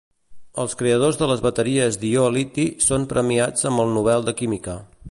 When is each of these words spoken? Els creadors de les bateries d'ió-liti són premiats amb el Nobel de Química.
Els 0.63 0.71
creadors 0.79 1.19
de 1.19 1.27
les 1.31 1.43
bateries 1.47 2.01
d'ió-liti 2.05 2.67
són 2.87 3.07
premiats 3.13 3.71
amb 3.73 3.87
el 3.87 3.97
Nobel 4.01 4.29
de 4.31 4.37
Química. 4.43 4.81